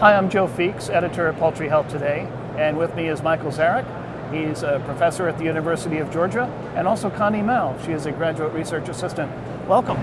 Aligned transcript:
Hi, 0.00 0.14
I'm 0.14 0.30
Joe 0.30 0.48
Feeks, 0.48 0.88
editor 0.88 1.26
of 1.26 1.36
Poultry 1.36 1.68
Health 1.68 1.90
Today, 1.90 2.26
and 2.56 2.78
with 2.78 2.96
me 2.96 3.08
is 3.08 3.22
Michael 3.22 3.50
Czarick. 3.50 3.84
He's 4.32 4.62
a 4.62 4.80
professor 4.86 5.28
at 5.28 5.36
the 5.36 5.44
University 5.44 5.98
of 5.98 6.10
Georgia, 6.10 6.44
and 6.74 6.88
also 6.88 7.10
Connie 7.10 7.42
Mell. 7.42 7.78
She 7.84 7.92
is 7.92 8.06
a 8.06 8.12
graduate 8.12 8.54
research 8.54 8.88
assistant. 8.88 9.30
Welcome. 9.68 9.98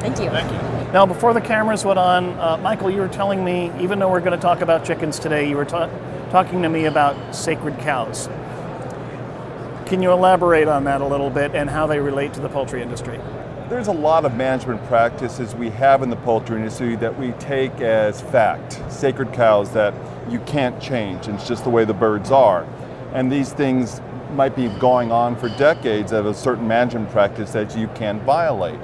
Thank 0.00 0.18
you. 0.20 0.30
Thank 0.30 0.50
you. 0.50 0.92
Now, 0.94 1.04
before 1.04 1.34
the 1.34 1.40
cameras 1.42 1.84
went 1.84 1.98
on, 1.98 2.30
uh, 2.40 2.56
Michael, 2.62 2.90
you 2.90 3.02
were 3.02 3.08
telling 3.08 3.44
me, 3.44 3.70
even 3.78 3.98
though 3.98 4.10
we're 4.10 4.20
going 4.20 4.32
to 4.32 4.38
talk 4.38 4.62
about 4.62 4.86
chickens 4.86 5.18
today, 5.18 5.46
you 5.46 5.58
were 5.58 5.66
ta- 5.66 5.90
talking 6.30 6.62
to 6.62 6.70
me 6.70 6.86
about 6.86 7.36
sacred 7.36 7.78
cows. 7.80 8.30
Can 9.84 10.00
you 10.00 10.12
elaborate 10.12 10.66
on 10.66 10.84
that 10.84 11.02
a 11.02 11.06
little 11.06 11.28
bit 11.28 11.54
and 11.54 11.68
how 11.68 11.86
they 11.86 12.00
relate 12.00 12.32
to 12.32 12.40
the 12.40 12.48
poultry 12.48 12.80
industry? 12.80 13.20
There's 13.72 13.88
a 13.88 13.90
lot 13.90 14.26
of 14.26 14.36
management 14.36 14.84
practices 14.84 15.54
we 15.54 15.70
have 15.70 16.02
in 16.02 16.10
the 16.10 16.16
poultry 16.16 16.56
industry 16.58 16.94
that 16.96 17.18
we 17.18 17.32
take 17.32 17.80
as 17.80 18.20
fact, 18.20 18.78
sacred 18.92 19.32
cows 19.32 19.72
that 19.72 19.94
you 20.30 20.40
can't 20.40 20.78
change, 20.78 21.26
and 21.26 21.36
it's 21.36 21.48
just 21.48 21.64
the 21.64 21.70
way 21.70 21.86
the 21.86 21.94
birds 21.94 22.30
are. 22.30 22.66
And 23.14 23.32
these 23.32 23.54
things 23.54 24.02
might 24.34 24.54
be 24.54 24.68
going 24.78 25.10
on 25.10 25.36
for 25.36 25.48
decades 25.56 26.12
of 26.12 26.26
a 26.26 26.34
certain 26.34 26.68
management 26.68 27.10
practice 27.12 27.52
that 27.52 27.74
you 27.74 27.88
can't 27.94 28.22
violate. 28.24 28.78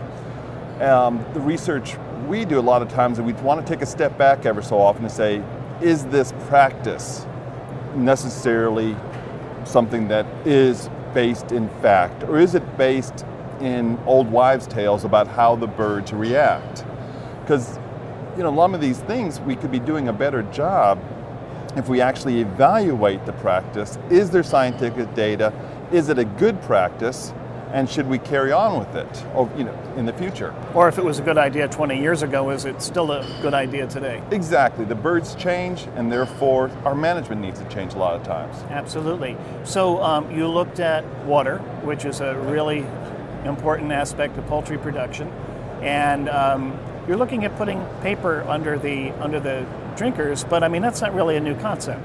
Um, 0.81 1.23
the 1.35 1.41
research 1.41 1.99
we 2.27 2.47
do 2.47 2.59
a 2.59 2.61
lot 2.61 2.81
of 2.81 2.89
times, 2.89 3.21
we 3.21 3.35
want 3.35 3.61
to 3.61 3.71
take 3.71 3.83
a 3.83 3.87
step 3.87 4.17
back 4.17 4.47
ever 4.47 4.63
so 4.63 4.81
often 4.81 5.03
to 5.03 5.11
say, 5.11 5.43
is 5.83 6.07
this 6.07 6.33
practice 6.47 7.27
necessarily 7.95 8.97
something 9.65 10.09
that 10.09 10.25
is 10.47 10.89
based 11.13 11.53
in 11.53 11.69
fact, 11.83 12.23
or 12.23 12.39
is 12.39 12.55
it 12.55 12.79
based 12.79 13.27
in 13.61 13.99
old 14.07 14.31
wives' 14.31 14.67
tales 14.67 15.05
about 15.05 15.27
how 15.27 15.57
the 15.57 15.67
birds 15.67 16.13
react. 16.13 16.85
Because, 17.41 17.79
you 18.37 18.43
know, 18.43 18.49
a 18.49 18.51
lot 18.51 18.75
of 18.75 18.81
these 18.81 18.99
things 19.01 19.41
we 19.41 19.57
could 19.57 19.71
be 19.71 19.81
doing 19.81 20.09
a 20.09 20.13
better 20.13 20.43
job 20.45 21.03
if 21.77 21.89
we 21.89 22.01
actually 22.01 22.41
evaluate 22.41 23.25
the 23.27 23.33
practice. 23.35 23.99
Is 24.11 24.31
there 24.31 24.43
scientific 24.43 25.15
data? 25.15 25.53
Is 25.93 26.09
it 26.09 26.19
a 26.19 26.25
good 26.25 26.61
practice? 26.63 27.33
And 27.73 27.89
should 27.89 28.09
we 28.09 28.19
carry 28.19 28.51
on 28.51 28.79
with 28.79 28.95
it, 28.95 29.25
or, 29.35 29.51
you 29.55 29.63
know, 29.63 29.79
in 29.95 30.07
the 30.07 30.13
future? 30.15 30.55
Or 30.73 30.89
if 30.89 30.97
it 30.97 31.05
was 31.05 31.19
a 31.19 31.23
good 31.23 31.37
idea 31.37 31.69
20 31.69 32.01
years 32.01 32.23
ago, 32.23 32.49
is 32.49 32.65
it 32.65 32.81
still 32.81 33.13
a 33.13 33.23
good 33.43 33.53
idea 33.53 33.87
today? 33.87 34.23
Exactly. 34.31 34.87
The 34.87 34.95
birds 34.95 35.35
change, 35.35 35.87
and 35.95 36.11
therefore 36.11 36.71
our 36.87 36.95
management 36.95 37.43
needs 37.43 37.59
to 37.59 37.69
change 37.69 37.93
a 37.93 37.99
lot 37.99 38.15
of 38.15 38.23
times. 38.23 38.57
Absolutely. 38.71 39.37
So 39.65 40.03
um, 40.03 40.31
you 40.31 40.49
looked 40.49 40.81
at 40.81 41.05
water, 41.27 41.59
which 41.83 42.07
is 42.07 42.23
a 42.23 42.37
really 42.39 42.87
important 43.45 43.93
aspect 43.93 44.37
of 44.39 44.47
poultry 44.47 44.79
production, 44.79 45.29
and 45.83 46.29
um, 46.29 46.79
you're 47.07 47.17
looking 47.17 47.45
at 47.45 47.57
putting 47.57 47.85
paper 48.03 48.43
under 48.49 48.79
the 48.79 49.11
under 49.23 49.41
the 49.41 49.67
drinkers. 49.97 50.45
But 50.45 50.63
I 50.63 50.69
mean, 50.69 50.83
that's 50.83 51.01
not 51.01 51.15
really 51.15 51.37
a 51.37 51.41
new 51.41 51.55
concept. 51.57 52.01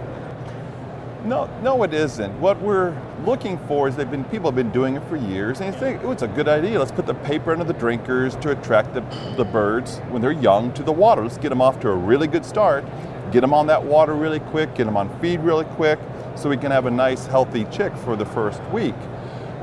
No, 1.26 1.50
no, 1.62 1.84
it 1.84 1.94
isn't. 1.94 2.38
What 2.42 2.60
we're 2.62 2.94
looking 3.24 3.58
for 3.60 3.88
is 3.88 3.96
they've 3.96 4.12
been 4.12 4.26
people 4.26 4.50
have 4.50 4.58
been 4.58 4.72
doing 4.72 4.98
it 4.98 5.04
for 5.08 5.16
years, 5.16 5.62
and 5.62 5.74
you 5.74 5.80
think 5.80 6.04
oh, 6.04 6.12
it's 6.12 6.22
a 6.22 6.28
good 6.28 6.50
idea. 6.50 6.78
Let's 6.78 6.92
put 6.92 7.06
the 7.06 7.14
paper 7.14 7.54
under 7.54 7.64
the 7.64 7.74
drinkers 7.74 8.36
to 8.38 8.52
attract 8.52 8.94
the, 8.94 9.00
the 9.38 9.46
birds 9.46 10.00
when 10.10 10.22
they're 10.22 10.34
young 10.34 10.74
to 10.74 10.84
the 10.84 10.92
water. 10.92 11.22
Let's 11.24 11.38
get 11.38 11.50
them 11.50 11.62
off 11.62 11.80
to 11.82 11.90
a 11.90 11.96
really 11.96 12.28
good 12.28 12.46
start. 12.46 12.84
Get 13.32 13.40
them 13.40 13.54
on 13.54 13.68
that 13.68 13.84
water 13.84 14.14
really 14.14 14.42
quick. 14.42 14.76
Get 14.76 14.84
them 14.84 14.98
on 14.98 15.18
feed 15.22 15.40
really 15.40 15.64
quick, 15.64 15.98
so 16.36 16.50
we 16.50 16.58
can 16.58 16.72
have 16.72 16.88
a 16.88 16.92
nice 16.92 17.26
healthy 17.26 17.64
chick 17.72 17.96
for 17.96 18.18
the 18.18 18.26
first 18.26 18.62
week. 18.74 18.96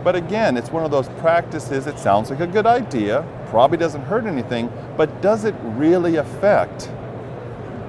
But 0.03 0.17
again, 0.17 0.57
it's 0.57 0.71
one 0.71 0.85
of 0.85 0.91
those 0.91 1.09
practices, 1.21 1.87
it 1.87 1.99
sounds 1.99 2.31
like 2.31 2.41
a 2.41 2.47
good 2.47 2.67
idea, 2.67 3.27
probably 3.49 3.77
doesn't 3.77 4.03
hurt 4.03 4.25
anything, 4.25 4.73
but 4.97 5.21
does 5.21 5.45
it 5.45 5.55
really 5.63 6.17
affect 6.17 6.91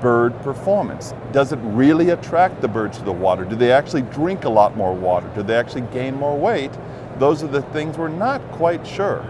bird 0.02 0.38
performance? 0.42 1.14
Does 1.32 1.54
it 1.54 1.60
really 1.62 2.10
attract 2.10 2.60
the 2.60 2.68
birds 2.68 2.98
to 2.98 3.06
the 3.06 3.12
water? 3.14 3.46
Do 3.46 3.56
they 3.56 3.72
actually 3.72 4.02
drink 4.02 4.44
a 4.44 4.50
lot 4.50 4.76
more 4.76 4.94
water? 4.94 5.32
Do 5.36 5.44
they 5.44 5.56
actually 5.56 5.84
gain 5.94 6.16
more 6.16 6.38
weight? 6.38 6.72
Those 7.18 7.44
are 7.44 7.48
the 7.48 7.62
things 7.62 7.98
we're 7.98 8.10
not 8.10 8.42
quite 8.52 8.86
sure. 8.86 9.24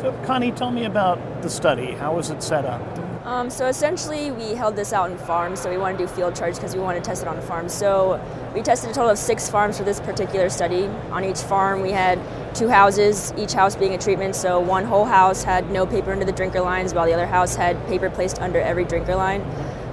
So, 0.00 0.12
Connie, 0.26 0.52
tell 0.52 0.70
me 0.70 0.84
about 0.84 1.42
the 1.42 1.48
study. 1.48 1.92
How 1.92 2.16
was 2.16 2.28
it 2.30 2.42
set 2.42 2.66
up? 2.66 2.82
Um, 3.24 3.48
so 3.48 3.68
essentially, 3.68 4.30
we 4.30 4.54
held 4.54 4.76
this 4.76 4.92
out 4.92 5.10
in 5.10 5.16
farms. 5.16 5.60
So 5.60 5.70
we 5.70 5.78
want 5.78 5.96
to 5.96 6.04
do 6.04 6.12
field 6.12 6.36
charts 6.36 6.58
because 6.58 6.74
we 6.74 6.82
want 6.82 7.02
to 7.02 7.02
test 7.02 7.22
it 7.22 7.28
on 7.28 7.38
a 7.38 7.42
farm. 7.42 7.70
So 7.70 8.20
we 8.54 8.60
tested 8.60 8.90
a 8.90 8.92
total 8.92 9.10
of 9.10 9.18
six 9.18 9.48
farms 9.48 9.78
for 9.78 9.84
this 9.84 9.98
particular 9.98 10.50
study. 10.50 10.86
On 11.10 11.24
each 11.24 11.38
farm, 11.38 11.80
we 11.80 11.90
had 11.90 12.18
two 12.54 12.68
houses, 12.68 13.32
each 13.38 13.54
house 13.54 13.76
being 13.76 13.94
a 13.94 13.98
treatment. 13.98 14.36
So 14.36 14.60
one 14.60 14.84
whole 14.84 15.06
house 15.06 15.42
had 15.42 15.70
no 15.70 15.86
paper 15.86 16.12
under 16.12 16.26
the 16.26 16.32
drinker 16.32 16.60
lines, 16.60 16.92
while 16.92 17.06
the 17.06 17.14
other 17.14 17.26
house 17.26 17.56
had 17.56 17.82
paper 17.86 18.10
placed 18.10 18.42
under 18.42 18.60
every 18.60 18.84
drinker 18.84 19.16
line. 19.16 19.40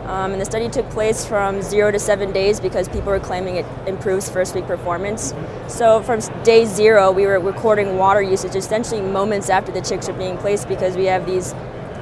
Um, 0.06 0.34
and 0.34 0.42
the 0.42 0.46
study 0.46 0.68
took 0.68 0.90
place 0.90 1.25
from 1.25 1.62
zero 1.62 1.90
to 1.90 2.00
seven 2.00 2.34
days 2.34 2.59
because 2.59 2.90
people 2.90 3.12
were 3.12 3.19
claiming 3.19 3.56
it 3.56 3.66
improves 3.88 4.30
first 4.30 4.56
week 4.56 4.66
performance. 4.66 5.34
So 5.69 6.02
from 6.02 6.19
day 6.44 6.66
zero, 6.66 7.12
we 7.12 7.25
were 7.25 7.40
recording 7.40 7.98
water 7.98 8.22
usage 8.22 8.56
essentially 8.56 9.00
moments 9.00 9.50
after 9.50 9.72
the 9.72 9.80
chicks 9.80 10.09
are 10.09 10.13
being 10.13 10.38
placed 10.38 10.68
because 10.68 10.98
we 10.98 11.06
have 11.06 11.25
these 11.25 11.53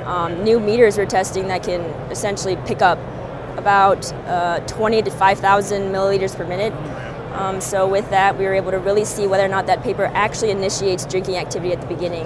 um, 0.09 0.44
new 0.44 0.59
meters 0.59 0.97
we're 0.97 1.06
testing 1.06 1.47
that 1.50 1.62
can 1.62 1.81
essentially 2.12 2.58
pick 2.66 2.81
up 2.81 2.97
about 3.58 4.12
uh, 4.25 4.59
20 4.62 5.03
to 5.03 5.12
5,000 5.12 5.84
milliliters 5.84 6.36
per 6.36 6.46
minute. 6.46 6.74
Um, 7.34 7.62
so 7.62 7.88
with 7.88 8.09
that, 8.09 8.38
we 8.38 8.46
were 8.46 8.56
able 8.56 8.72
to 8.72 8.80
really 8.80 9.06
see 9.06 9.28
whether 9.28 9.46
or 9.46 9.50
not 9.50 9.68
that 9.68 9.84
paper 9.84 10.06
actually 10.16 10.50
initiates 10.50 11.06
drinking 11.06 11.36
activity 11.36 11.72
at 11.72 11.80
the 11.80 11.88
beginning. 11.88 12.25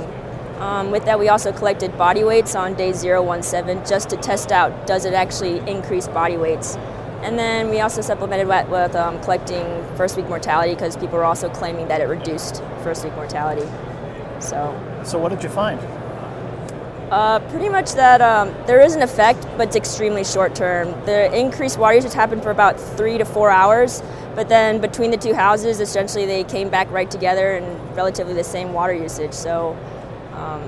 Um, 0.59 0.91
with 0.91 1.03
that, 1.05 1.19
we 1.19 1.27
also 1.27 1.51
collected 1.51 1.97
body 1.97 2.23
weights 2.23 2.55
on 2.55 2.75
day 2.75 2.93
017 2.93 3.85
just 3.85 4.09
to 4.11 4.17
test 4.17 4.53
out 4.53 4.87
does 4.87 5.03
it 5.03 5.13
actually 5.13 5.59
increase 5.69 6.07
body 6.07 6.37
weights. 6.37 6.77
And 7.21 7.37
then 7.37 7.69
we 7.69 7.81
also 7.81 8.01
supplemented 8.01 8.47
with, 8.47 8.69
with 8.69 8.95
um, 8.95 9.21
collecting 9.23 9.65
first 9.97 10.15
week 10.15 10.27
mortality 10.27 10.73
because 10.73 10.95
people 10.95 11.17
were 11.17 11.25
also 11.25 11.49
claiming 11.49 11.89
that 11.89 11.99
it 11.99 12.05
reduced 12.05 12.63
first 12.81 13.03
week 13.03 13.13
mortality. 13.15 13.67
So, 14.39 14.79
so 15.03 15.19
what 15.19 15.29
did 15.29 15.43
you 15.43 15.49
find? 15.49 15.79
Uh, 17.13 17.37
pretty 17.51 17.69
much 17.69 17.91
that 17.91 18.21
um, 18.21 18.51
there 18.65 18.81
is 18.81 18.95
an 18.95 19.03
effect, 19.03 19.39
but 19.55 19.67
it's 19.67 19.75
extremely 19.75 20.23
short 20.23 20.55
term. 20.55 20.89
The 21.05 21.31
increased 21.37 21.77
water 21.77 21.93
usage 21.93 22.13
happened 22.13 22.41
for 22.41 22.49
about 22.49 22.79
three 22.79 23.19
to 23.19 23.23
four 23.23 23.51
hours, 23.51 24.01
but 24.33 24.49
then 24.49 24.81
between 24.81 25.11
the 25.11 25.17
two 25.17 25.35
houses, 25.35 25.79
essentially 25.79 26.25
they 26.25 26.43
came 26.43 26.69
back 26.69 26.89
right 26.89 27.11
together 27.11 27.51
and 27.51 27.95
relatively 27.95 28.33
the 28.33 28.43
same 28.43 28.73
water 28.73 28.95
usage. 28.95 29.31
So 29.31 29.77
um, 30.33 30.63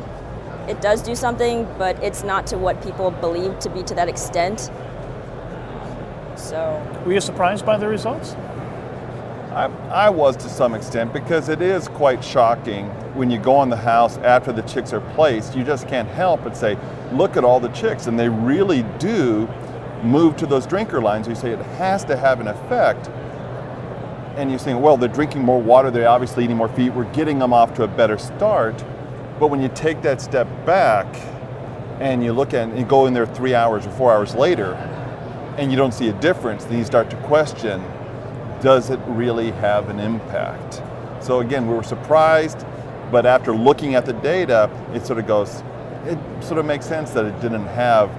it 0.69 0.81
does 0.81 1.01
do 1.01 1.15
something, 1.15 1.67
but 1.79 1.97
it's 2.03 2.23
not 2.23 2.45
to 2.47 2.59
what 2.59 2.79
people 2.83 3.09
believe 3.09 3.57
to 3.61 3.69
be 3.71 3.81
to 3.81 3.95
that 3.95 4.07
extent. 4.07 4.69
So. 6.35 7.01
Were 7.07 7.13
you 7.13 7.21
surprised 7.21 7.65
by 7.65 7.77
the 7.77 7.87
results? 7.87 8.35
I, 9.55 9.67
I 9.87 10.09
was 10.09 10.35
to 10.37 10.49
some 10.49 10.73
extent 10.73 11.13
because 11.13 11.47
it 11.47 11.61
is 11.61 11.87
quite 11.87 12.21
shocking 12.21 12.87
when 13.15 13.31
you 13.31 13.39
go 13.39 13.63
in 13.63 13.69
the 13.69 13.77
house 13.77 14.17
after 14.17 14.51
the 14.51 14.63
chicks 14.63 14.91
are 14.91 14.99
placed. 15.15 15.55
You 15.55 15.63
just 15.63 15.87
can't 15.87 16.09
help 16.09 16.43
but 16.43 16.57
say, 16.57 16.77
look 17.13 17.37
at 17.37 17.45
all 17.45 17.61
the 17.61 17.69
chicks. 17.69 18.07
And 18.07 18.19
they 18.19 18.27
really 18.27 18.83
do 18.99 19.47
move 20.03 20.35
to 20.37 20.45
those 20.45 20.67
drinker 20.67 21.01
lines. 21.01 21.25
You 21.29 21.35
say 21.35 21.51
it 21.51 21.65
has 21.77 22.03
to 22.03 22.17
have 22.17 22.41
an 22.41 22.49
effect. 22.49 23.07
And 24.35 24.49
you're 24.49 24.59
saying, 24.59 24.81
well, 24.81 24.97
they're 24.97 25.07
drinking 25.07 25.43
more 25.43 25.61
water, 25.61 25.89
they're 25.89 26.09
obviously 26.09 26.43
eating 26.43 26.57
more 26.57 26.67
feed, 26.67 26.93
we're 26.93 27.09
getting 27.13 27.39
them 27.39 27.53
off 27.53 27.73
to 27.75 27.83
a 27.83 27.87
better 27.87 28.17
start. 28.17 28.83
But 29.39 29.47
when 29.47 29.61
you 29.61 29.69
take 29.69 30.01
that 30.01 30.19
step 30.19 30.49
back 30.65 31.07
and 32.01 32.21
you 32.21 32.33
look 32.33 32.53
at 32.53 32.67
and 32.67 32.77
you 32.77 32.83
go 32.83 33.05
in 33.05 33.13
there 33.13 33.25
three 33.25 33.55
hours 33.55 33.87
or 33.87 33.91
four 33.91 34.11
hours 34.11 34.35
later 34.35 34.73
and 35.57 35.71
you 35.71 35.77
don't 35.77 35.93
see 35.93 36.09
a 36.09 36.13
difference, 36.19 36.65
then 36.65 36.77
you 36.77 36.83
start 36.83 37.09
to 37.11 37.15
question 37.23 37.81
does 38.65 38.89
it 38.89 38.99
really 39.05 39.51
have 39.51 39.89
an 39.89 39.99
impact? 39.99 40.81
So 41.23 41.39
again, 41.41 41.67
we 41.67 41.75
were 41.75 41.83
surprised, 41.83 42.65
but 43.11 43.27
after 43.27 43.55
looking 43.55 43.93
at 43.93 44.07
the 44.07 44.13
data, 44.13 44.71
it 44.91 45.05
sort 45.05 45.19
of 45.19 45.27
goes, 45.27 45.61
it 46.05 46.17
sort 46.43 46.57
of 46.57 46.65
makes 46.65 46.87
sense 46.87 47.11
that 47.11 47.25
it 47.25 47.39
didn't 47.41 47.67
have 47.67 48.09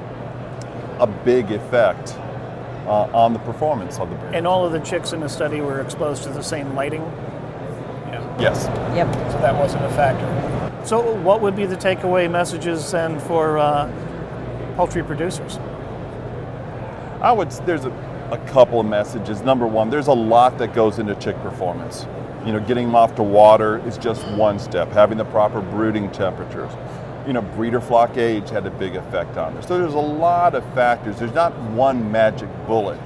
a 1.01 1.07
big 1.25 1.51
effect 1.51 2.17
uh, 2.87 3.11
on 3.13 3.33
the 3.33 3.41
performance 3.41 3.99
of 3.99 4.09
the 4.09 4.15
bird. 4.15 4.37
And 4.37 4.47
all 4.47 4.65
of 4.65 4.71
the 4.71 4.79
chicks 4.79 5.13
in 5.13 5.19
the 5.19 5.29
study 5.29 5.61
were 5.61 5.81
exposed 5.81 6.23
to 6.23 6.29
the 6.29 6.45
same 6.45 6.77
lighting? 6.77 7.03
Yeah. 7.03 8.41
Yes. 8.41 8.67
Yep. 8.95 9.13
So 9.33 9.39
that 9.41 9.55
wasn't 9.57 9.85
a 9.85 9.91
factor. 9.91 10.87
So 10.87 11.13
what 11.23 11.41
would 11.41 11.57
be 11.57 11.67
the 11.67 11.75
takeaway 11.75 12.31
messages 12.31 12.89
then 12.93 13.19
for 13.19 13.59
uh, 13.59 13.91
poultry 14.77 15.03
producers? 15.03 15.59
I 17.21 17.33
would, 17.33 17.51
there's 17.67 17.85
a, 17.85 18.16
a 18.31 18.39
couple 18.49 18.81
of 18.81 18.87
messages. 18.87 19.43
Number 19.43 19.67
one, 19.67 19.91
there's 19.91 20.09
a 20.09 20.13
lot 20.13 20.59
that 20.59 20.75
goes 20.75 20.99
into 20.99 21.15
chick 21.17 21.37
performance. 21.43 22.07
You 22.45 22.53
know, 22.53 22.61
getting 22.61 22.87
them 22.87 22.95
off 22.95 23.15
to 23.17 23.23
water 23.23 23.79
is 23.87 23.99
just 23.99 24.27
one 24.33 24.59
step. 24.59 24.91
Having 24.93 25.19
the 25.19 25.25
proper 25.25 25.61
brooding 25.61 26.11
temperatures. 26.11 26.71
You 27.27 27.33
know, 27.33 27.43
breeder 27.43 27.81
flock 27.81 28.17
age 28.17 28.51
had 28.51 28.67
a 28.67 28.71
big 28.71 28.95
effect 28.95 29.37
on 29.37 29.55
this. 29.55 29.67
So 29.67 29.79
there's 29.79 29.95
a 29.95 29.99
lot 29.99 30.55
of 30.55 30.65
factors. 30.75 31.19
There's 31.19 31.35
not 31.35 31.57
one 31.71 32.11
magic 32.13 32.49
bullet. 32.67 33.01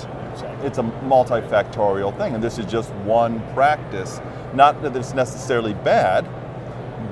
It's 0.63 0.79
a 0.79 0.83
multifactorial 0.83 2.17
thing, 2.17 2.35
and 2.35 2.45
this 2.45 2.59
is 2.59 2.67
just 2.67 2.91
one 2.97 3.41
practice. 3.55 4.21
Not 4.55 4.83
that 4.83 4.95
it's 4.95 5.15
necessarily 5.15 5.75
bad, 5.75 6.29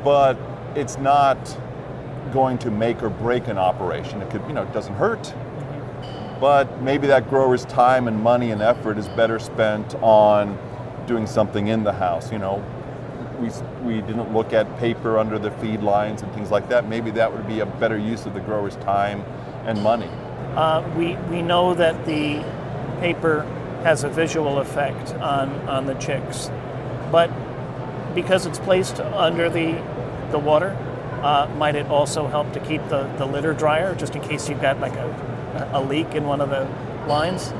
but 0.04 0.38
it's 0.74 0.98
not 0.98 1.38
going 2.32 2.58
to 2.58 2.70
make 2.70 3.02
or 3.02 3.08
break 3.08 3.48
an 3.48 3.58
operation. 3.58 4.20
It 4.22 4.30
could, 4.30 4.42
you 4.46 4.52
know, 4.52 4.62
it 4.62 4.72
doesn't 4.72 4.94
hurt, 4.94 5.34
but 6.40 6.80
maybe 6.82 7.06
that 7.08 7.28
grower's 7.28 7.64
time 7.64 8.08
and 8.08 8.22
money 8.22 8.50
and 8.50 8.62
effort 8.62 8.98
is 8.98 9.08
better 9.08 9.38
spent 9.38 9.94
on 9.96 10.58
doing 11.06 11.26
something 11.26 11.68
in 11.68 11.84
the 11.84 11.92
house. 11.92 12.30
You 12.30 12.38
know, 12.38 12.64
we, 13.40 13.50
we 13.84 14.00
didn't 14.00 14.32
look 14.32 14.52
at 14.52 14.78
paper 14.78 15.18
under 15.18 15.38
the 15.38 15.50
feed 15.52 15.82
lines 15.82 16.22
and 16.22 16.32
things 16.32 16.50
like 16.50 16.68
that. 16.68 16.88
Maybe 16.88 17.10
that 17.12 17.32
would 17.32 17.46
be 17.46 17.60
a 17.60 17.66
better 17.66 17.98
use 17.98 18.26
of 18.26 18.34
the 18.34 18.40
grower's 18.40 18.76
time 18.76 19.22
and 19.64 19.82
money. 19.82 20.08
Uh, 20.54 20.88
we, 20.96 21.16
we 21.30 21.42
know 21.42 21.74
that 21.74 22.06
the 22.06 22.44
paper 23.00 23.42
has 23.82 24.04
a 24.04 24.08
visual 24.08 24.58
effect 24.58 25.14
on, 25.14 25.50
on 25.68 25.86
the 25.86 25.94
chicks, 25.94 26.50
but 27.12 27.30
because 28.14 28.46
it's 28.46 28.58
placed 28.58 29.00
under 29.00 29.48
the, 29.48 29.72
the 30.30 30.38
water, 30.38 30.76
uh, 31.22 31.48
might 31.56 31.74
it 31.74 31.86
also 31.86 32.26
help 32.26 32.52
to 32.52 32.60
keep 32.60 32.82
the, 32.88 33.06
the 33.18 33.26
litter 33.26 33.52
drier 33.52 33.94
just 33.94 34.14
in 34.14 34.22
case 34.22 34.48
you've 34.48 34.60
got 34.60 34.80
like 34.80 34.94
a, 34.94 35.27
a 35.72 35.80
leak 35.80 36.14
in 36.14 36.24
one 36.24 36.40
of 36.40 36.50
the 36.50 36.64
lines? 37.06 37.50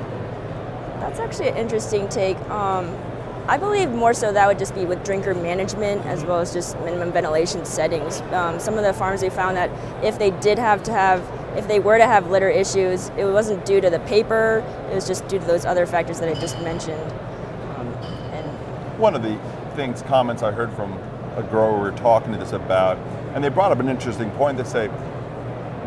That's 1.00 1.20
actually 1.20 1.48
an 1.48 1.56
interesting 1.56 2.08
take. 2.08 2.38
Um, 2.50 2.96
I 3.48 3.56
believe 3.56 3.90
more 3.90 4.12
so 4.12 4.30
that 4.30 4.46
would 4.46 4.58
just 4.58 4.74
be 4.74 4.84
with 4.84 5.02
drinker 5.04 5.34
management 5.34 6.04
as 6.04 6.22
well 6.22 6.38
as 6.38 6.52
just 6.52 6.78
minimum 6.80 7.12
ventilation 7.12 7.64
settings. 7.64 8.20
Um, 8.32 8.60
some 8.60 8.76
of 8.76 8.84
the 8.84 8.92
farms 8.92 9.22
they 9.22 9.30
found 9.30 9.56
that 9.56 9.70
if 10.04 10.18
they 10.18 10.32
did 10.32 10.58
have 10.58 10.82
to 10.82 10.92
have, 10.92 11.22
if 11.56 11.66
they 11.66 11.80
were 11.80 11.96
to 11.96 12.04
have 12.04 12.30
litter 12.30 12.50
issues, 12.50 13.08
it 13.16 13.24
wasn't 13.24 13.64
due 13.64 13.80
to 13.80 13.88
the 13.88 14.00
paper, 14.00 14.62
it 14.90 14.94
was 14.94 15.06
just 15.06 15.26
due 15.28 15.38
to 15.38 15.44
those 15.46 15.64
other 15.64 15.86
factors 15.86 16.20
that 16.20 16.28
I 16.28 16.38
just 16.38 16.60
mentioned. 16.60 17.00
Um, 17.76 17.88
and 18.34 18.98
one 18.98 19.14
of 19.14 19.22
the 19.22 19.38
things, 19.74 20.02
comments 20.02 20.42
I 20.42 20.52
heard 20.52 20.70
from 20.74 20.92
a 21.36 21.42
grower 21.42 21.72
we 21.72 21.90
were 21.90 21.96
talking 21.96 22.32
to 22.32 22.38
this 22.38 22.52
about, 22.52 22.98
and 23.32 23.42
they 23.42 23.48
brought 23.48 23.72
up 23.72 23.78
an 23.78 23.88
interesting 23.88 24.30
point. 24.32 24.58
They 24.58 24.64
say 24.64 24.90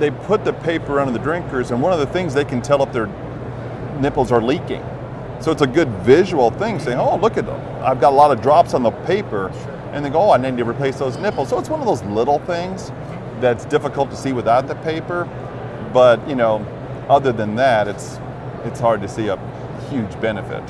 they 0.02 0.12
put 0.12 0.44
the 0.44 0.52
paper 0.52 1.00
under 1.00 1.14
the 1.14 1.24
drinkers, 1.24 1.70
and 1.70 1.82
one 1.82 1.94
of 1.94 2.00
the 2.00 2.08
things 2.08 2.34
they 2.34 2.44
can 2.44 2.62
tell 2.62 2.82
if 2.82 2.92
their 2.92 3.06
nipples 4.02 4.32
are 4.32 4.42
leaking. 4.42 4.84
So 5.40 5.52
it's 5.52 5.62
a 5.62 5.68
good 5.68 5.90
visual 6.04 6.50
thing 6.52 6.80
saying, 6.80 7.00
oh, 7.00 7.18
look 7.18 7.38
at 7.38 7.46
them. 7.46 7.84
I've 7.84 8.02
got 8.02 8.12
a 8.12 8.16
lot 8.16 8.32
of 8.32 8.42
drops 8.42 8.74
on 8.74 8.84
the 8.84 8.92
paper. 8.92 9.50
And 9.92 10.04
they 10.04 10.10
go, 10.10 10.22
oh, 10.22 10.32
I 10.32 10.38
need 10.38 10.58
to 10.58 10.66
replace 10.66 10.98
those 10.98 11.18
nipples. 11.18 11.50
So 11.50 11.60
it's 11.60 11.70
one 11.70 11.80
of 11.80 11.86
those 11.86 12.04
little 12.04 12.40
things 12.40 12.92
that's 13.40 13.66
difficult 13.66 14.10
to 14.12 14.16
see 14.16 14.34
without 14.34 14.68
the 14.68 14.76
paper. 14.76 15.30
But, 15.94 16.28
you 16.28 16.36
know, 16.36 16.66
other 17.10 17.32
than 17.32 17.56
that, 17.56 17.88
it's, 17.88 18.20
it's 18.64 18.80
hard 18.80 19.02
to 19.02 19.08
see 19.08 19.28
a 19.28 19.38
huge 19.90 20.20
benefit. 20.22 20.64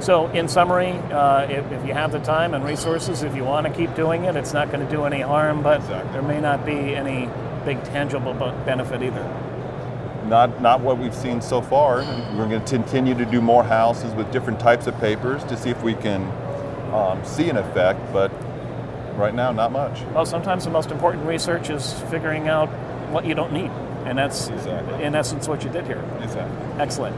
So, 0.00 0.28
in 0.30 0.48
summary, 0.48 0.90
uh, 0.90 1.46
if, 1.48 1.70
if, 1.72 1.86
you 1.86 1.94
have 1.94 2.12
the 2.12 2.18
time 2.18 2.52
and 2.52 2.64
resources, 2.64 3.22
if 3.22 3.34
you 3.34 3.44
want 3.44 3.66
to 3.66 3.72
keep 3.72 3.94
doing 3.94 4.24
it, 4.24 4.36
it's 4.36 4.52
not 4.52 4.70
going 4.70 4.84
to 4.84 4.90
do 4.90 5.04
any 5.04 5.20
harm, 5.20 5.62
but 5.62 5.80
exactly. 5.80 6.12
there 6.12 6.22
may 6.22 6.40
not 6.40 6.66
be 6.66 6.94
any 6.94 7.28
big 7.64 7.82
tangible 7.84 8.34
benefit 8.64 9.02
either 9.02 9.22
not 10.26 10.60
not 10.60 10.80
what 10.80 10.98
we've 10.98 11.14
seen 11.14 11.40
so 11.40 11.60
far. 11.60 11.98
We're 12.36 12.48
going 12.48 12.64
to 12.64 12.76
continue 12.76 13.14
to 13.14 13.24
do 13.24 13.40
more 13.40 13.62
houses 13.62 14.14
with 14.14 14.30
different 14.32 14.58
types 14.58 14.86
of 14.86 14.98
papers 14.98 15.44
to 15.44 15.56
see 15.56 15.70
if 15.70 15.82
we 15.82 15.94
can 15.94 16.22
um, 16.92 17.24
see 17.24 17.48
an 17.50 17.56
effect, 17.56 18.00
but 18.12 18.30
right 19.16 19.34
now, 19.34 19.52
not 19.52 19.72
much. 19.72 20.02
Well, 20.14 20.26
sometimes 20.26 20.64
the 20.64 20.70
most 20.70 20.90
important 20.90 21.26
research 21.26 21.70
is 21.70 21.92
figuring 22.10 22.48
out 22.48 22.68
what 23.10 23.24
you 23.24 23.34
don't 23.34 23.52
need, 23.52 23.70
and 24.06 24.18
that's 24.18 24.48
exactly. 24.48 25.02
in 25.02 25.14
essence 25.14 25.48
what 25.48 25.64
you 25.64 25.70
did 25.70 25.86
here. 25.86 26.02
Exactly. 26.20 26.56
Excellent. 26.80 27.16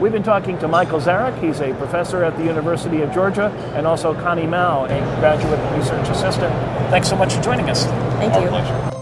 We've 0.00 0.12
been 0.12 0.22
talking 0.22 0.58
to 0.58 0.68
Michael 0.68 1.00
Czarick. 1.00 1.42
He's 1.42 1.60
a 1.60 1.74
professor 1.74 2.22
at 2.22 2.36
the 2.36 2.44
University 2.44 3.02
of 3.02 3.12
Georgia, 3.12 3.46
and 3.74 3.86
also 3.86 4.14
Connie 4.14 4.46
Mao, 4.46 4.84
a 4.84 4.98
graduate 5.18 5.60
research 5.76 6.08
assistant. 6.08 6.52
Thanks 6.90 7.08
so 7.08 7.16
much 7.16 7.34
for 7.34 7.42
joining 7.42 7.68
us. 7.68 7.84
Thank 8.20 8.34
Our 8.34 8.42
you. 8.42 8.48
Pleasure. 8.48 8.97